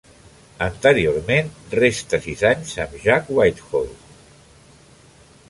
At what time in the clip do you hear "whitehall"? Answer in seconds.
3.37-3.95